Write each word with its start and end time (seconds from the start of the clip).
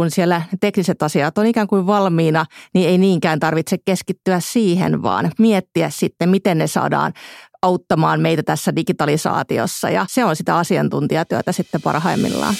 kun 0.00 0.10
siellä 0.10 0.42
tekniset 0.60 1.02
asiat 1.02 1.38
on 1.38 1.46
ikään 1.46 1.66
kuin 1.66 1.86
valmiina, 1.86 2.46
niin 2.74 2.88
ei 2.88 2.98
niinkään 2.98 3.40
tarvitse 3.40 3.76
keskittyä 3.84 4.40
siihen, 4.40 5.02
vaan 5.02 5.32
miettiä 5.38 5.90
sitten, 5.90 6.28
miten 6.28 6.58
ne 6.58 6.66
saadaan 6.66 7.12
auttamaan 7.62 8.20
meitä 8.20 8.42
tässä 8.42 8.76
digitalisaatiossa. 8.76 9.90
Ja 9.90 10.06
se 10.08 10.24
on 10.24 10.36
sitä 10.36 10.56
asiantuntijatyötä 10.56 11.52
sitten 11.52 11.82
parhaimmillaan. 11.82 12.54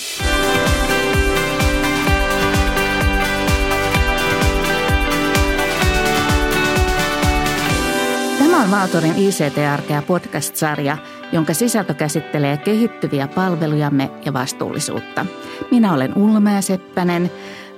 Tämä 8.39 8.63
on 8.63 8.71
Valtorin 8.71 9.15
ICT-arkea 9.17 10.03
podcast-sarja, 10.03 10.99
jonka 11.33 11.55
sisältö 11.55 11.95
käsittelee 11.95 12.57
kehittyviä 12.57 13.29
palvelujamme 13.29 14.11
ja 14.25 14.33
vastuullisuutta. 14.33 15.27
Minä 15.71 15.93
olen 15.93 16.19
Ulma 16.19 16.61
Seppänen 16.61 17.31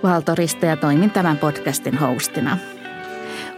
Valtorista 0.02 0.66
ja 0.66 0.77
toimin 0.77 1.11
tämän 1.11 1.39
podcastin 1.39 1.98
hostina. 1.98 2.59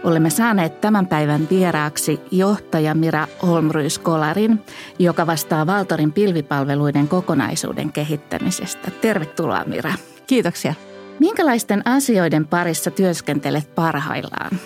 Olemme 0.03 0.29
saaneet 0.29 0.81
tämän 0.81 1.07
päivän 1.07 1.47
vieraaksi 1.49 2.19
johtaja 2.31 2.95
Mira 2.95 3.27
Holmrys-Kolarin, 3.41 4.59
joka 4.99 5.27
vastaa 5.27 5.67
Valtorin 5.67 6.11
pilvipalveluiden 6.11 7.07
kokonaisuuden 7.07 7.91
kehittämisestä. 7.91 8.91
Tervetuloa 9.01 9.63
Mira. 9.65 9.93
Kiitoksia. 10.27 10.73
Minkälaisten 11.19 11.87
asioiden 11.87 12.47
parissa 12.47 12.91
työskentelet 12.91 13.75
parhaillaan? 13.75 14.59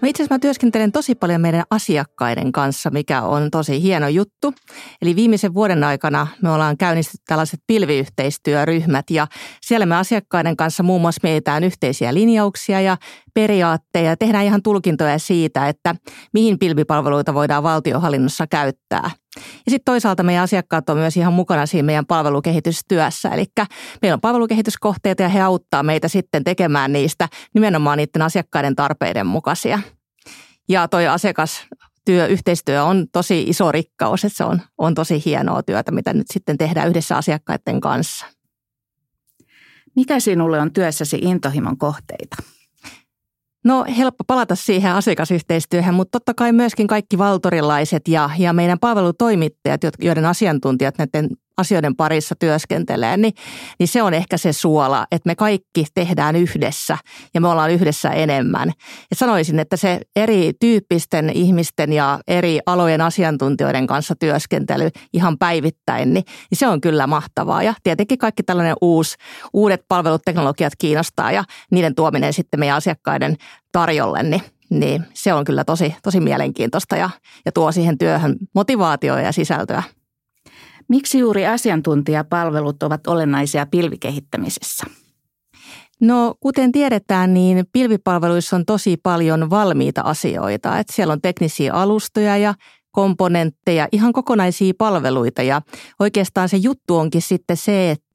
No 0.00 0.08
itse 0.08 0.22
asiassa 0.22 0.34
mä 0.34 0.38
työskentelen 0.38 0.92
tosi 0.92 1.14
paljon 1.14 1.40
meidän 1.40 1.64
asiakkaiden 1.70 2.52
kanssa, 2.52 2.90
mikä 2.90 3.22
on 3.22 3.50
tosi 3.50 3.82
hieno 3.82 4.08
juttu. 4.08 4.54
Eli 5.02 5.16
viimeisen 5.16 5.54
vuoden 5.54 5.84
aikana 5.84 6.26
me 6.42 6.50
ollaan 6.50 6.76
käynnistetty 6.76 7.24
tällaiset 7.26 7.60
pilviyhteistyöryhmät 7.66 9.10
ja 9.10 9.26
siellä 9.62 9.86
me 9.86 9.96
asiakkaiden 9.96 10.56
kanssa 10.56 10.82
muun 10.82 11.00
muassa 11.00 11.20
mietitään 11.22 11.64
yhteisiä 11.64 12.14
linjauksia 12.14 12.80
ja 12.80 12.96
periaatteja 13.36 14.10
ja 14.10 14.16
tehdään 14.16 14.44
ihan 14.44 14.62
tulkintoja 14.62 15.18
siitä, 15.18 15.68
että 15.68 15.94
mihin 16.32 16.58
pilvipalveluita 16.58 17.34
voidaan 17.34 17.62
valtiohallinnossa 17.62 18.46
käyttää. 18.46 19.10
Ja 19.36 19.70
sitten 19.70 19.84
toisaalta 19.84 20.22
meidän 20.22 20.44
asiakkaat 20.44 20.90
on 20.90 20.98
myös 20.98 21.16
ihan 21.16 21.32
mukana 21.32 21.66
siinä 21.66 21.86
meidän 21.86 22.06
palvelukehitystyössä. 22.06 23.28
Eli 23.28 23.44
meillä 24.02 24.14
on 24.14 24.20
palvelukehityskohteita 24.20 25.22
ja 25.22 25.28
he 25.28 25.40
auttaa 25.40 25.82
meitä 25.82 26.08
sitten 26.08 26.44
tekemään 26.44 26.92
niistä 26.92 27.28
nimenomaan 27.54 27.98
niiden 27.98 28.22
asiakkaiden 28.22 28.76
tarpeiden 28.76 29.26
mukaisia. 29.26 29.78
Ja 30.68 30.88
toi 30.88 31.06
asiakas 31.06 31.66
työ, 32.04 32.26
yhteistyö 32.26 32.84
on 32.84 33.06
tosi 33.12 33.42
iso 33.42 33.72
rikkaus, 33.72 34.24
että 34.24 34.36
se 34.36 34.44
on, 34.44 34.60
on 34.78 34.94
tosi 34.94 35.22
hienoa 35.24 35.62
työtä, 35.62 35.92
mitä 35.92 36.12
nyt 36.12 36.26
sitten 36.32 36.58
tehdään 36.58 36.88
yhdessä 36.88 37.16
asiakkaiden 37.16 37.80
kanssa. 37.80 38.26
Mikä 39.96 40.20
sinulle 40.20 40.60
on 40.60 40.72
työssäsi 40.72 41.18
intohimon 41.22 41.78
kohteita? 41.78 42.55
No 43.66 43.84
helppo 43.96 44.24
palata 44.26 44.54
siihen 44.54 44.92
asiakasyhteistyöhön, 44.92 45.94
mutta 45.94 46.18
totta 46.20 46.34
kai 46.34 46.52
myöskin 46.52 46.86
kaikki 46.86 47.18
valtorilaiset 47.18 48.08
ja, 48.08 48.30
ja 48.38 48.52
meidän 48.52 48.78
palvelutoimittajat, 48.78 49.80
joiden 49.98 50.24
asiantuntijat 50.24 50.98
näiden 50.98 51.28
asioiden 51.56 51.96
parissa 51.96 52.34
työskentelee, 52.38 53.16
niin, 53.16 53.32
niin 53.78 53.88
se 53.88 54.02
on 54.02 54.14
ehkä 54.14 54.36
se 54.36 54.52
suola, 54.52 55.06
että 55.10 55.28
me 55.28 55.34
kaikki 55.34 55.86
tehdään 55.94 56.36
yhdessä 56.36 56.98
ja 57.34 57.40
me 57.40 57.48
ollaan 57.48 57.70
yhdessä 57.70 58.10
enemmän. 58.10 58.72
Ja 59.10 59.16
sanoisin, 59.16 59.58
että 59.58 59.76
se 59.76 60.00
erityyppisten 60.16 61.30
ihmisten 61.30 61.92
ja 61.92 62.20
eri 62.28 62.58
alojen 62.66 63.00
asiantuntijoiden 63.00 63.86
kanssa 63.86 64.14
työskentely 64.16 64.88
ihan 65.12 65.38
päivittäin, 65.38 66.14
niin, 66.14 66.24
niin 66.50 66.58
se 66.58 66.68
on 66.68 66.80
kyllä 66.80 67.06
mahtavaa. 67.06 67.62
Ja 67.62 67.74
tietenkin 67.82 68.18
kaikki 68.18 68.42
tällainen 68.42 68.76
uusi, 68.80 69.16
uudet 69.52 69.80
palvelut, 69.88 70.22
teknologiat 70.24 70.72
kiinnostaa 70.78 71.32
ja 71.32 71.44
niiden 71.70 71.94
tuominen 71.94 72.32
sitten 72.32 72.60
meidän 72.60 72.76
asiakkaiden 72.76 73.36
tarjolle, 73.72 74.22
niin 74.22 74.42
niin 74.70 75.04
se 75.14 75.34
on 75.34 75.44
kyllä 75.44 75.64
tosi, 75.64 75.94
tosi 76.02 76.20
mielenkiintoista 76.20 76.96
ja, 76.96 77.10
ja 77.44 77.52
tuo 77.52 77.72
siihen 77.72 77.98
työhön 77.98 78.36
motivaatioa 78.54 79.20
ja 79.20 79.32
sisältöä. 79.32 79.82
Miksi 80.88 81.18
juuri 81.18 81.46
asiantuntijapalvelut 81.46 82.82
ovat 82.82 83.06
olennaisia 83.06 83.66
pilvikehittämisessä? 83.66 84.86
No 86.00 86.34
kuten 86.40 86.72
tiedetään, 86.72 87.34
niin 87.34 87.64
pilvipalveluissa 87.72 88.56
on 88.56 88.64
tosi 88.64 88.96
paljon 89.02 89.50
valmiita 89.50 90.00
asioita. 90.00 90.78
Että 90.78 90.92
siellä 90.92 91.12
on 91.12 91.20
teknisiä 91.20 91.72
alustoja 91.72 92.36
ja 92.36 92.54
komponentteja, 92.92 93.88
ihan 93.92 94.12
kokonaisia 94.12 94.72
palveluita 94.78 95.42
ja 95.42 95.62
oikeastaan 95.98 96.48
se 96.48 96.56
juttu 96.56 96.96
onkin 96.96 97.22
sitten 97.22 97.56
se, 97.56 97.90
että 97.90 98.05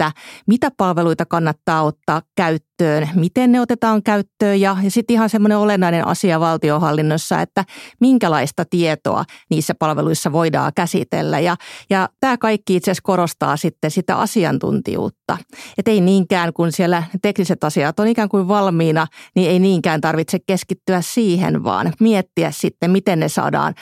mitä 0.48 0.72
palveluita 0.78 1.26
kannattaa 1.26 1.84
ottaa 1.84 2.22
käyttöön, 2.36 3.10
miten 3.16 3.52
ne 3.52 3.62
otetaan 3.62 4.04
käyttöön 4.04 4.62
ja, 4.62 4.78
ja 4.84 4.92
sitten 4.92 5.14
ihan 5.14 5.30
semmoinen 5.30 5.58
olennainen 5.58 6.08
asia 6.08 6.40
valtiohallinnossa, 6.40 7.42
että 7.42 7.66
minkälaista 8.00 8.66
tietoa 8.70 9.24
niissä 9.50 9.76
palveluissa 9.80 10.32
voidaan 10.32 10.72
käsitellä 10.76 11.40
ja, 11.40 11.56
ja 11.90 12.10
tämä 12.20 12.38
kaikki 12.38 12.76
itse 12.76 12.92
asiassa 12.92 13.04
korostaa 13.06 13.58
sitten 13.58 13.92
sitä 13.92 14.16
asiantuntijuutta. 14.16 15.38
Että 15.78 15.92
ei 15.92 16.02
niinkään, 16.02 16.54
kun 16.54 16.72
siellä 16.72 17.04
tekniset 17.22 17.64
asiat 17.64 18.00
on 18.00 18.08
ikään 18.08 18.30
kuin 18.30 18.48
valmiina, 18.48 19.08
niin 19.36 19.50
ei 19.50 19.60
niinkään 19.60 20.02
tarvitse 20.02 20.40
keskittyä 20.48 21.02
siihen, 21.02 21.64
vaan 21.64 21.94
miettiä 22.00 22.52
sitten, 22.52 22.92
miten 22.92 23.20
ne 23.20 23.30
saadaan 23.30 23.74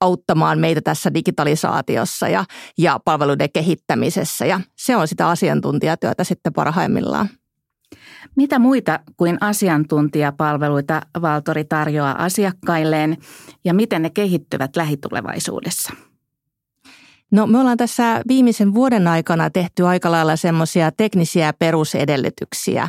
auttamaan 0.00 0.58
meitä 0.58 0.80
tässä 0.80 1.14
digitalisaatiossa 1.14 2.28
ja, 2.28 2.44
ja 2.78 3.00
palveluiden 3.04 3.52
kehittämisessä. 3.52 4.46
Ja 4.46 4.60
se 4.78 4.96
on 4.96 5.08
sitä 5.08 5.26
asiantuntijatyötä 5.68 6.24
sitten 6.24 6.52
parhaimmillaan. 6.52 7.28
Mitä 8.36 8.58
muita 8.58 9.00
kuin 9.16 9.38
asiantuntijapalveluita 9.40 11.02
Valtori 11.20 11.64
tarjoaa 11.64 12.24
asiakkailleen 12.24 13.16
ja 13.64 13.74
miten 13.74 14.02
ne 14.02 14.10
kehittyvät 14.10 14.76
lähitulevaisuudessa? 14.76 15.92
No 17.30 17.46
me 17.46 17.58
ollaan 17.58 17.76
tässä 17.76 18.22
viimeisen 18.28 18.74
vuoden 18.74 19.08
aikana 19.08 19.50
tehty 19.50 19.86
aika 19.86 20.10
lailla 20.10 20.36
semmoisia 20.36 20.90
teknisiä 20.92 21.52
perusedellytyksiä. 21.58 22.88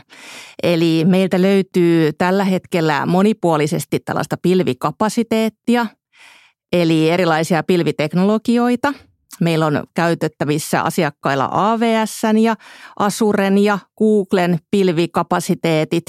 Eli 0.64 1.06
meiltä 1.06 1.42
löytyy 1.42 2.14
tällä 2.14 2.44
hetkellä 2.44 3.06
monipuolisesti 3.06 4.00
tällaista 4.00 4.38
pilvikapasiteettia– 4.42 5.86
eli 6.72 7.10
erilaisia 7.10 7.64
pilviteknologioita. 7.64 8.94
Meillä 9.40 9.66
on 9.66 9.84
käytettävissä 9.94 10.82
asiakkailla 10.82 11.50
AVS 11.52 12.22
ja 12.42 12.56
Azuren 13.00 13.58
ja 13.58 13.80
Googlen 13.98 14.60
pilvikapasiteetit. 14.72 16.06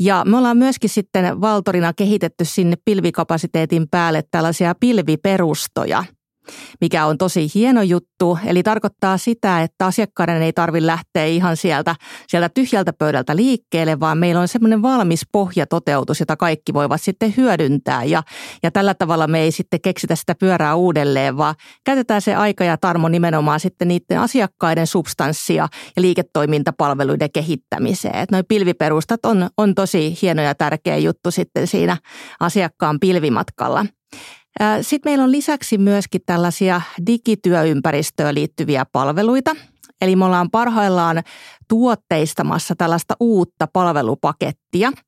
Ja 0.00 0.22
me 0.26 0.36
ollaan 0.36 0.56
myöskin 0.56 0.90
sitten 0.90 1.40
Valtorina 1.40 1.92
kehitetty 1.92 2.44
sinne 2.44 2.76
pilvikapasiteetin 2.84 3.86
päälle 3.90 4.22
tällaisia 4.30 4.74
pilviperustoja– 4.80 6.04
mikä 6.80 7.06
on 7.06 7.18
tosi 7.18 7.50
hieno 7.54 7.82
juttu. 7.82 8.38
Eli 8.46 8.62
tarkoittaa 8.62 9.18
sitä, 9.18 9.62
että 9.62 9.86
asiakkaiden 9.86 10.42
ei 10.42 10.52
tarvitse 10.52 10.86
lähteä 10.86 11.24
ihan 11.24 11.56
sieltä, 11.56 11.96
sieltä 12.28 12.48
tyhjältä 12.48 12.92
pöydältä 12.92 13.36
liikkeelle, 13.36 14.00
vaan 14.00 14.18
meillä 14.18 14.40
on 14.40 14.48
semmoinen 14.48 14.82
valmis 14.82 15.22
pohjatoteutus, 15.32 16.20
jota 16.20 16.36
kaikki 16.36 16.74
voivat 16.74 17.02
sitten 17.02 17.34
hyödyntää. 17.36 18.04
Ja, 18.04 18.22
ja 18.62 18.70
tällä 18.70 18.94
tavalla 18.94 19.26
me 19.26 19.40
ei 19.40 19.52
sitten 19.52 19.80
keksitä 19.80 20.16
sitä 20.16 20.34
pyörää 20.34 20.74
uudelleen, 20.74 21.36
vaan 21.36 21.54
käytetään 21.84 22.22
se 22.22 22.34
aika 22.34 22.64
ja 22.64 22.76
tarmo 22.76 23.08
nimenomaan 23.08 23.60
sitten 23.60 23.88
niiden 23.88 24.20
asiakkaiden 24.20 24.86
substanssia 24.86 25.68
ja 25.96 26.02
liiketoimintapalveluiden 26.02 27.32
kehittämiseen. 27.32 28.18
Että 28.18 28.36
noi 28.36 28.42
pilviperustat 28.48 29.26
on, 29.26 29.48
on 29.56 29.74
tosi 29.74 30.18
hieno 30.22 30.42
ja 30.42 30.54
tärkeä 30.54 30.96
juttu 30.96 31.30
sitten 31.30 31.66
siinä 31.66 31.96
asiakkaan 32.40 33.00
pilvimatkalla. 33.00 33.86
Sitten 34.82 35.10
meillä 35.10 35.24
on 35.24 35.32
lisäksi 35.32 35.78
myöskin 35.78 36.20
tällaisia 36.26 36.80
digityöympäristöön 37.06 38.34
liittyviä 38.34 38.86
palveluita. 38.92 39.56
Eli 40.00 40.16
me 40.16 40.24
ollaan 40.24 40.50
parhaillaan 40.50 41.22
tuotteistamassa 41.68 42.74
tällaista 42.76 43.16
uutta 43.20 43.68
palvelupakettia– 43.72 44.92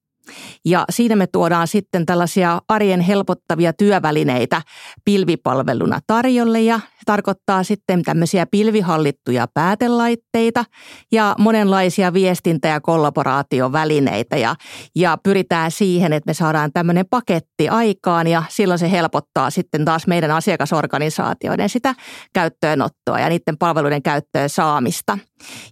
ja 0.64 0.84
siinä 0.90 1.16
me 1.16 1.26
tuodaan 1.26 1.68
sitten 1.68 2.06
tällaisia 2.06 2.60
arjen 2.68 3.00
helpottavia 3.00 3.72
työvälineitä 3.72 4.62
pilvipalveluna 5.04 6.00
tarjolle 6.06 6.60
ja 6.60 6.80
tarkoittaa 7.06 7.62
sitten 7.62 8.02
tämmöisiä 8.02 8.46
pilvihallittuja 8.46 9.46
päätelaitteita 9.54 10.64
ja 11.12 11.34
monenlaisia 11.38 12.12
viestintä- 12.12 12.68
ja 12.68 12.80
kollaboraatiovälineitä 12.80 14.36
ja, 14.36 14.54
ja 14.96 15.18
pyritään 15.22 15.70
siihen, 15.70 16.12
että 16.12 16.30
me 16.30 16.34
saadaan 16.34 16.72
tämmöinen 16.72 17.06
paketti 17.10 17.68
aikaan 17.68 18.26
ja 18.26 18.42
silloin 18.48 18.78
se 18.78 18.90
helpottaa 18.90 19.50
sitten 19.50 19.84
taas 19.84 20.06
meidän 20.06 20.30
asiakasorganisaatioiden 20.30 21.68
sitä 21.68 21.94
käyttöönottoa 22.32 23.20
ja 23.20 23.28
niiden 23.28 23.58
palveluiden 23.58 24.02
käyttöön 24.02 24.48
saamista. 24.48 25.18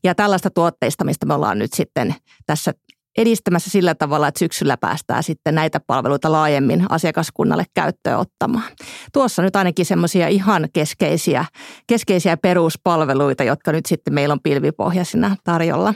Ja 0.04 0.14
tällaista 0.14 0.50
tuotteistamista 0.50 1.26
me 1.26 1.34
ollaan 1.34 1.58
nyt 1.58 1.72
sitten 1.72 2.14
tässä 2.46 2.72
edistämässä 3.18 3.70
sillä 3.70 3.94
tavalla, 3.94 4.28
että 4.28 4.38
syksyllä 4.38 4.76
päästään 4.76 5.22
sitten 5.22 5.54
näitä 5.54 5.80
palveluita 5.86 6.32
laajemmin 6.32 6.84
asiakaskunnalle 6.88 7.64
käyttöön 7.74 8.18
ottamaan. 8.18 8.72
Tuossa 9.12 9.42
nyt 9.42 9.56
ainakin 9.56 9.86
semmoisia 9.86 10.28
ihan 10.28 10.68
keskeisiä, 10.72 11.44
keskeisiä 11.86 12.36
peruspalveluita, 12.36 13.44
jotka 13.44 13.72
nyt 13.72 13.86
sitten 13.86 14.14
meillä 14.14 14.32
on 14.32 14.40
pilvipohjaisina 14.42 15.36
tarjolla. 15.44 15.94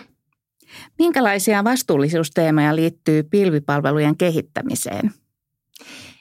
Minkälaisia 0.98 1.64
vastuullisuusteemoja 1.64 2.76
liittyy 2.76 3.22
pilvipalvelujen 3.22 4.16
kehittämiseen? 4.16 5.12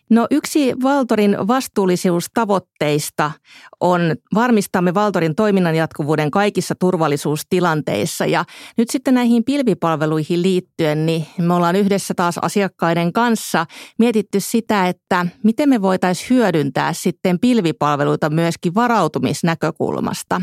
No 0.10 0.28
yksi 0.32 0.74
Valtorin 0.84 1.38
vastuullisuustavoitteista 1.48 3.32
on 3.80 4.02
varmistamme 4.36 4.94
Valtorin 4.94 5.36
toiminnan 5.36 5.76
jatkuvuuden 5.76 6.32
kaikissa 6.32 6.76
turvallisuustilanteissa. 6.80 8.26
Ja 8.26 8.46
nyt 8.78 8.90
sitten 8.90 9.14
näihin 9.14 9.44
pilvipalveluihin 9.44 10.42
liittyen, 10.42 11.06
niin 11.06 11.26
me 11.38 11.54
ollaan 11.54 11.76
yhdessä 11.76 12.14
taas 12.14 12.38
asiakkaiden 12.38 13.14
kanssa 13.14 13.66
mietitty 14.00 14.40
sitä, 14.40 14.88
että 14.88 15.26
miten 15.44 15.70
me 15.70 15.82
voitaisiin 15.82 16.30
hyödyntää 16.30 16.94
sitten 16.94 17.40
pilvipalveluita 17.40 18.30
myöskin 18.30 18.76
varautumisnäkökulmasta. 18.76 20.42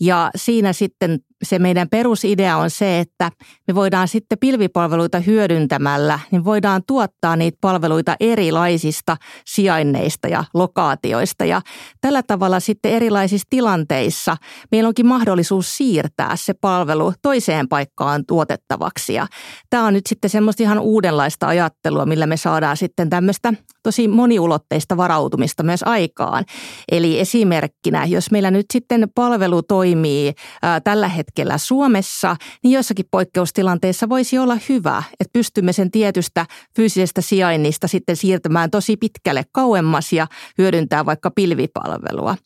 Ja 0.00 0.30
siinä 0.36 0.72
sitten 0.72 1.18
se 1.44 1.58
meidän 1.58 1.88
perusidea 1.88 2.56
on 2.56 2.70
se, 2.70 3.00
että 3.00 3.30
me 3.68 3.74
voidaan 3.74 4.08
sitten 4.08 4.38
pilvipalveluita 4.38 5.18
hyödyntämällä, 5.18 6.18
niin 6.30 6.44
voidaan 6.44 6.82
tuottaa 6.86 7.36
niitä 7.36 7.58
palveluita 7.60 8.16
erilaisista 8.20 9.16
sijainneista 9.46 10.28
ja 10.28 10.44
lokaatioista. 10.54 11.44
Ja 11.44 11.60
tällä 12.00 12.22
tavalla 12.22 12.60
sitten 12.60 12.92
erilaisissa 12.92 13.46
tilanteissa 13.50 14.36
meillä 14.72 14.88
onkin 14.88 15.06
mahdollisuus 15.06 15.76
siirtää 15.76 16.36
se 16.36 16.54
palvelu 16.60 17.12
toiseen 17.22 17.68
paikkaan 17.68 18.26
tuotettavaksi. 18.26 19.14
Ja 19.14 19.26
tämä 19.70 19.86
on 19.86 19.92
nyt 19.92 20.06
sitten 20.06 20.30
semmoista 20.30 20.62
ihan 20.62 20.78
uudenlaista 20.78 21.46
ajattelua, 21.46 22.06
millä 22.06 22.26
me 22.26 22.36
saadaan 22.36 22.76
sitten 22.76 23.10
tämmöistä 23.10 23.54
tosi 23.82 24.08
moniulotteista 24.08 24.96
varautumista 24.96 25.62
myös 25.62 25.82
aikaan. 25.82 26.44
Eli 26.92 27.20
esimerkkinä, 27.20 28.04
jos 28.04 28.30
meillä 28.30 28.50
nyt 28.50 28.66
sitten 28.72 29.08
palvelu 29.14 29.62
toimii 29.62 30.32
ää, 30.62 30.80
tällä 30.80 31.08
hetkellä 31.08 31.25
hetkellä 31.26 31.58
Suomessa, 31.58 32.36
niin 32.62 32.72
joissakin 32.72 33.06
poikkeustilanteissa 33.10 34.08
voisi 34.08 34.38
olla 34.38 34.56
hyvä, 34.68 35.02
että 35.20 35.32
pystymme 35.32 35.72
sen 35.72 35.90
tietystä 35.90 36.46
fyysisestä 36.76 37.20
sijainnista 37.20 37.88
sitten 37.88 38.16
siirtämään 38.16 38.70
tosi 38.70 38.96
pitkälle 38.96 39.44
kauemmas 39.52 40.12
ja 40.12 40.26
hyödyntää 40.58 41.06
vaikka 41.06 41.30
pilvipalvelua. 41.30 42.36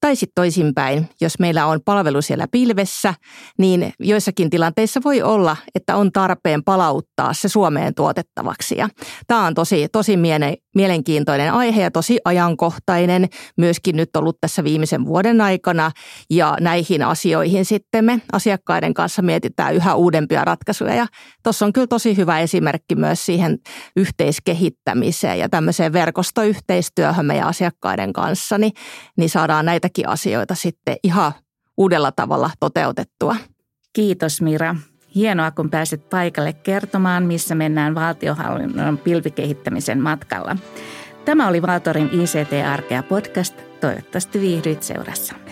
Tai 0.00 0.16
sitten 0.16 0.34
toisinpäin, 0.34 1.08
jos 1.20 1.38
meillä 1.38 1.66
on 1.66 1.80
palvelu 1.84 2.22
siellä 2.22 2.46
pilvessä, 2.50 3.14
niin 3.58 3.92
joissakin 4.00 4.50
tilanteissa 4.50 5.00
voi 5.04 5.22
olla, 5.22 5.56
että 5.74 5.96
on 5.96 6.12
tarpeen 6.12 6.64
palauttaa 6.64 7.32
se 7.32 7.48
Suomeen 7.48 7.94
tuotettavaksi. 7.94 8.76
Ja 8.76 8.88
tämä 9.26 9.46
on 9.46 9.54
tosi, 9.54 9.88
tosi 9.92 10.16
mielenkiintoinen 10.78 11.52
aihe 11.52 11.82
ja 11.82 11.90
tosi 11.90 12.18
ajankohtainen, 12.24 13.28
myöskin 13.56 13.96
nyt 13.96 14.16
ollut 14.16 14.40
tässä 14.40 14.64
viimeisen 14.64 15.06
vuoden 15.06 15.40
aikana. 15.40 15.90
Ja 16.30 16.56
näihin 16.60 17.02
asioihin 17.02 17.64
sitten 17.64 18.04
me 18.04 18.20
asiakkaiden 18.32 18.94
kanssa 18.94 19.22
mietitään 19.22 19.74
yhä 19.74 19.94
uudempia 19.94 20.44
ratkaisuja. 20.44 20.94
Ja 20.94 21.06
tuossa 21.42 21.66
on 21.66 21.72
kyllä 21.72 21.86
tosi 21.86 22.16
hyvä 22.16 22.40
esimerkki 22.40 22.94
myös 22.94 23.26
siihen 23.26 23.58
yhteiskehittämiseen 23.96 25.38
ja 25.38 25.48
tämmöiseen 25.48 25.92
verkostoyhteistyöhön 25.92 27.26
meidän 27.26 27.48
asiakkaiden 27.48 28.12
kanssa, 28.12 28.58
niin, 28.58 28.72
niin 29.16 29.30
saadaan 29.30 29.66
näitäkin 29.66 30.08
asioita 30.08 30.54
sitten 30.54 30.96
ihan 31.02 31.32
uudella 31.76 32.12
tavalla 32.12 32.50
toteutettua. 32.60 33.36
Kiitos 33.92 34.42
Mira. 34.42 34.76
Hienoa, 35.14 35.50
kun 35.50 35.70
pääsit 35.70 36.10
paikalle 36.10 36.52
kertomaan, 36.52 37.22
missä 37.22 37.54
mennään 37.54 37.94
valtiohallinnon 37.94 38.98
pilvikehittämisen 38.98 40.00
matkalla. 40.00 40.56
Tämä 41.24 41.48
oli 41.48 41.62
Valtorin 41.62 42.10
ICT-arkea 42.12 43.02
podcast. 43.02 43.54
Toivottavasti 43.80 44.40
viihdyit 44.40 44.82
seurassamme. 44.82 45.47